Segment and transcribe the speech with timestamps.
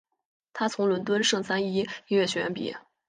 [0.51, 2.75] 他从伦敦圣三一音乐学院毕业。